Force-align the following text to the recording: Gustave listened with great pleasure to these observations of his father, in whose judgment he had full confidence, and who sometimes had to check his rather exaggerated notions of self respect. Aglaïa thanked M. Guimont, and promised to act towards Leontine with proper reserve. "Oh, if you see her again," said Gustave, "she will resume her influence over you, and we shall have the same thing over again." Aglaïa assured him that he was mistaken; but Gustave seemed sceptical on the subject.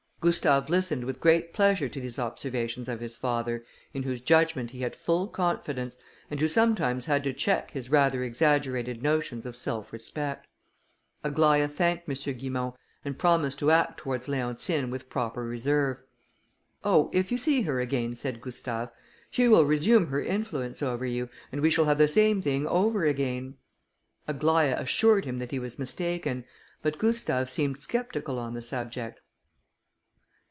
Gustave 0.23 0.69
listened 0.71 1.05
with 1.05 1.19
great 1.19 1.51
pleasure 1.51 1.89
to 1.89 1.99
these 1.99 2.19
observations 2.19 2.87
of 2.87 2.99
his 2.99 3.15
father, 3.15 3.65
in 3.91 4.03
whose 4.03 4.21
judgment 4.21 4.69
he 4.69 4.81
had 4.81 4.95
full 4.95 5.27
confidence, 5.27 5.97
and 6.29 6.39
who 6.39 6.47
sometimes 6.47 7.05
had 7.05 7.23
to 7.23 7.33
check 7.33 7.71
his 7.71 7.89
rather 7.89 8.21
exaggerated 8.21 9.01
notions 9.01 9.47
of 9.47 9.55
self 9.55 9.91
respect. 9.91 10.45
Aglaïa 11.25 11.71
thanked 11.71 12.07
M. 12.07 12.13
Guimont, 12.35 12.75
and 13.03 13.17
promised 13.17 13.57
to 13.57 13.71
act 13.71 13.97
towards 13.97 14.27
Leontine 14.27 14.91
with 14.91 15.09
proper 15.09 15.43
reserve. 15.43 16.03
"Oh, 16.83 17.09
if 17.11 17.31
you 17.31 17.39
see 17.39 17.63
her 17.63 17.79
again," 17.81 18.13
said 18.13 18.41
Gustave, 18.41 18.91
"she 19.31 19.47
will 19.47 19.65
resume 19.65 20.05
her 20.09 20.21
influence 20.21 20.83
over 20.83 21.07
you, 21.07 21.29
and 21.51 21.61
we 21.61 21.71
shall 21.71 21.85
have 21.85 21.97
the 21.97 22.07
same 22.07 22.43
thing 22.43 22.67
over 22.67 23.05
again." 23.07 23.55
Aglaïa 24.29 24.79
assured 24.79 25.25
him 25.25 25.37
that 25.37 25.49
he 25.49 25.57
was 25.57 25.79
mistaken; 25.79 26.45
but 26.83 26.99
Gustave 26.99 27.49
seemed 27.49 27.79
sceptical 27.81 28.37
on 28.37 28.53
the 28.53 28.61
subject. 28.61 29.19